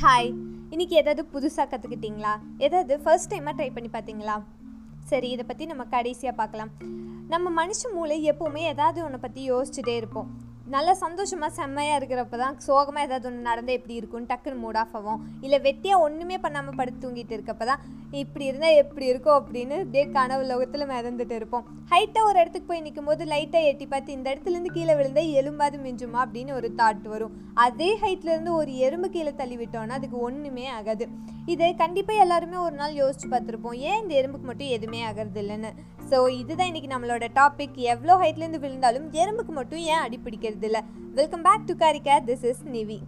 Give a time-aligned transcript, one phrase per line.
[0.00, 0.26] Hi
[0.70, 4.34] இன்னைக்கு ஏதாவது புதுசாக கற்றுக்கிட்டீங்களா ஏதாவது ஃபர்ஸ்ட் டைமாக ட்ரை பண்ணி பார்த்தீங்களா?
[5.10, 6.70] சரி இதை பற்றி நம்ம கடைசியாக பார்க்கலாம்.
[7.28, 10.28] நம்ம மனுஷ மூளை எப்போவுமே ஏதாவது ஒன்றை பற்றி யோசிச்சுட்டே இருப்போம்.
[10.74, 15.20] நல்லா சந்தோஷமாக செம்மையாக இருக்கிறப்ப தான் சோகமாக ஏதாவது ஒன்று நடந்தால் எப்படி இருக்கும்னு டக்குன்னு மூட் ஆஃப் ஆகும்.
[15.44, 17.82] இல்லை வெட்டியாக ஒன்றுமே பண்ணாமல் படுத்து தூங்கிட்டு இருக்கப்ப தான்
[18.22, 21.64] இப்படி இருந்தால் எப்படி இருக்கும் அப்படின்னு அப்படியே கனவு லோகத்தில் மிதந்துட்டு இருப்போம்.
[21.92, 26.20] ஹைட்டாக ஒரு இடத்துக்கு போய் நிற்கும் போது லைட்டாக எட்டி பார்த்து இந்த இடத்துலேருந்து கீழே விழுந்தால் எலும்பாது மிஞ்சுமா
[26.24, 27.34] அப்படின்னு ஒரு தாட் வரும்.
[27.66, 31.06] அதே ஹைட்லேருந்து ஒரு எறும்பு கீழே தள்ளி விட்டோன்னா அதுக்கு ஒன்றுமே ஆகாது.
[31.54, 33.78] இதை கண்டிப்பாக எல்லாருமே ஒரு நாள் யோசிச்சு பார்த்துருப்போம்.
[33.90, 35.72] ஏன் இந்த எறும்புக்கு மட்டும் எதுவுமே ஆகிறது இல்லைன்னு
[36.10, 40.80] ஸோ இதுதான் இன்றைக்கி நம்மளோட டாபிக் எவ்வளோ ஹைட்லேருந்து விழுந்தாலும் எறும்புக்கு மட்டும் ஏன் அடி பிடிக்கிறது இல்லை?
[41.16, 42.98] Welcome back to Karika this is Nivi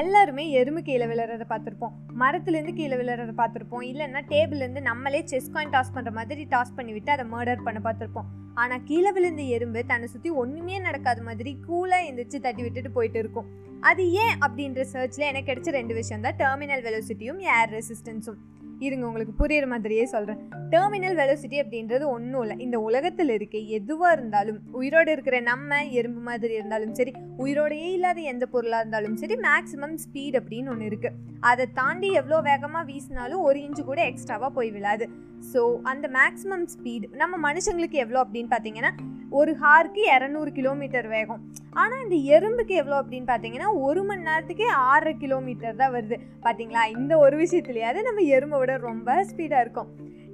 [0.00, 1.92] எல்லாருமே எறும்பு கீழே விழுறத பார்த்துருப்போம்.
[2.22, 3.84] மரத்துலேருந்து கீழே விழுறத பார்த்துருப்போம்.
[3.90, 8.28] இல்லைன்னா டேபிள்லேருந்து நம்மளே செஸ் காயின் டாஸ் பண்ணுற மாதிரி டாஸ் பண்ணிவிட்டு அதை மர்டர் பண்ண பார்த்துருப்போம்.
[8.62, 13.48] ஆனால் கீழே விழுந்த எறும்பு தன்னை சுற்றி ஒன்றுமே நடக்காத மாதிரி கூலாக எந்திரிச்சு தட்டி விட்டுட்டு போயிட்டு இருக்கும்.
[13.90, 18.40] அது ஏன் அப்படின்ற சர்ச்சில் எனக்கு கிடைச்ச ரெண்டு விஷயம் தான் டெர்மினல் வெலோசிட்டியும் ஏர் ரெசிஸ்டன்ஸும்
[18.80, 22.56] இருங்க உங்களுக்கு புரியுற மாதிரியே சொல்கிறேன் டெர்மினல் வெலோசிட்டி அப்படின்றது ஒன்றும் இல்லை.
[22.58, 28.46] இந்த உலகத்தில் இருக்க எதுவாக இருந்தாலும் உயிரோடு இருக்கிற நம்ம எறும்பு மாதிரி இருந்தாலும் சரி உயிரோடையே இல்லாத எந்த
[28.46, 33.84] பொருளாக இருந்தாலும் சரி மேக்ஸிமம் ஸ்பீட் அப்படின்னு ஒன்று இருக்குது அதை தாண்டி எவ்வளோ வேகமாக வீசினாலும் ஒரு இன்ச்சு
[33.84, 35.06] கூட எக்ஸ்ட்ராவாக போய் விழாது.
[35.52, 38.92] ஸோ அந்த மேக்ஸிமம் ஸ்பீடு நம்ம மனுஷங்களுக்கு எவ்வளோ அப்படின்னு பார்த்தீங்கன்னா
[39.38, 41.40] ஒரு ஹார்க்கு இரநூறு கிலோமீட்டர் வேகம்.
[41.82, 46.16] ஆனால் இந்த எறும்புக்கு எவ்வளோ அப்படின்னு பார்த்தீங்கன்னா ஒரு மணி நேரத்துக்கே ஆறரை கிலோமீட்டர் தான் வருது.
[46.44, 49.90] பார்த்தீங்களா இந்த ஒரு விஷயத்துலையாவது நம்ம எறும்பை விட ரொம்ப ஸ்பீடாக இருக்கும்.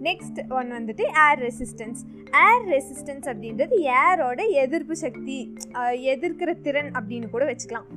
[0.08, 2.00] நெக்ஸ்ட் ஒன் வந்துட்டு ஏர் ரெசிஸ்டன்ஸ்
[2.44, 5.38] ஏர் ரெசிஸ்டன்ஸ் அப்படின்றது ஏரோட எதிர்ப்பு சக்தி
[6.14, 7.88] எதிர்க்கிற திறன் அப்படின்னு கூட வச்சுக்கலாம்.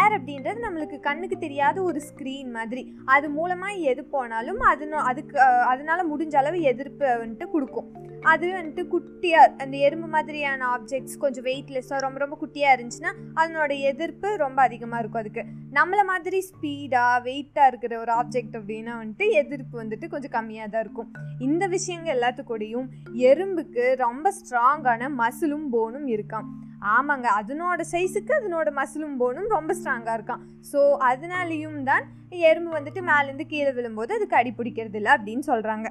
[0.00, 2.82] ஏர் அப்படின்றது நம்மளுக்கு கண்ணுக்கு தெரியாத ஒரு ஸ்க்ரீன் மாதிரி.
[3.14, 5.36] அது மூலமாக எது போனாலும் அது அதுக்கு
[5.72, 7.88] அதனால் முடிஞ்ச அளவு எதிர்ப்பு வந்துட்டு கொடுக்கும்.
[8.32, 14.28] அது வந்துட்டு குட்டியாக அந்த எறும்பு மாதிரியான ஆப்ஜெக்ட்ஸ் கொஞ்சம் வெயிட்லெஸ்ஸாக ரொம்ப ரொம்ப குட்டியாக இருந்துச்சுன்னா அதனோட எதிர்ப்பு
[14.36, 15.42] ரொம்ப அதிகமாக இருக்கும் அதுக்கு.
[15.72, 21.10] நம்மளை மாதிரி ஸ்பீடாக வெயிட்டாக இருக்கிற ஒரு ஆப்ஜெக்ட் அப்படின்னா வந்துட்டு எதிர்ப்பு வந்துட்டு கொஞ்சம் கம்மியாக தான் இருக்கும்.
[21.40, 22.88] இந்த விஷயங்கள் எல்லாத்துக்கூடையும்
[23.30, 26.48] எறும்புக்கு ரொம்ப ஸ்ட்ராங்கான மசிலும் போனும் இருக்கான்
[26.94, 30.42] ஆமாங்க அதனோட சைஸுக்கு அதனோட மசிலும் போனும் ரொம்ப ஸ்ட்ராங்காக இருக்கான்
[30.72, 30.80] ஸோ
[31.10, 32.04] அதனாலேயும் தான்
[32.48, 35.88] எறும்பு வந்துட்டு மேலேருந்து கீழே விழும்போது அதுக்கு அடி பிடிக்கிறது இல்லை அப்படின்னு சொல்கிறாங்க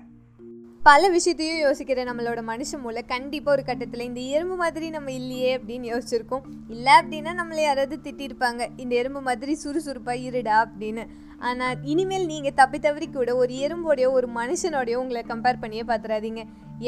[0.83, 5.93] பல விஷயத்தையும் யோசிக்கிற நம்மளோட மனுஷ மூளை கண்டிப்பாக ஒரு கட்டத்தில் இந்த எறும்பு மாதிரி நம்ம இல்லையே அப்படின்னு
[5.93, 6.41] யோசிச்சிருக்கோம்.
[6.69, 8.67] இல்லை அப்படின்னா நம்மளை யாராவது திட்டிருப்பாங்க.
[8.77, 11.07] இந்த எறும்பு மாதிரி சுறுசுறுப்பாக இருடா அப்படின்னு.
[11.47, 16.41] ஆனால் இனிமேல் நீங்கள் தப்பி தவறி கூட ஒரு எறும்போடையோ ஒரு மனுஷனோடையோ உங்களை கம்பேர் பண்ணியே பார்த்துறாதீங்க.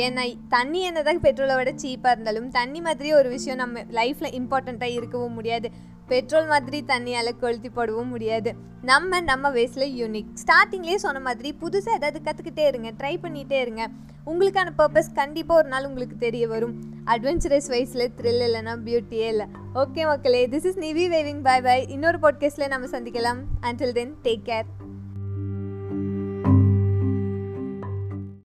[0.03, 0.23] ஏன்னா
[0.53, 5.69] தண்ணி என்னதான் பெட்ரோலை விட சீப்பாக இருந்தாலும் தண்ணி மாதிரி ஒரு விஷயம் நம்ம லைஃப்பில் இம்பார்ட்டண்ட்டாக இருக்கவும் முடியாது.
[6.07, 8.49] பெட்ரோல் மாதிரி தண்ணியால் கொளுத்தி போடவும் முடியாது.
[8.91, 13.83] நம்ம நம்ம வயசில் யூனிக் ஸ்டார்டிங்லேயே சொன்ன மாதிரி புதுசாக ஏதாவது கற்றுக்கிட்டே இருங்க ட்ரை பண்ணிகிட்டே இருங்க.
[14.31, 16.75] உங்களுக்கான பர்பஸ் கண்டிப்பாக ஒரு நாள் உங்களுக்கு தெரிய வரும்.
[17.05, 19.45] அட்வென்ச்சரஸ் வயசில் த்ரில் இல்லைனா பியூட்டியே இல்லை.
[19.75, 23.37] ஓகே மக்களே this is Nivi waving bye bye இன்னொரு பாட்காஸ்ட்டில் நம்ம சந்திக்கலாம்.
[23.61, 24.65] Until then take care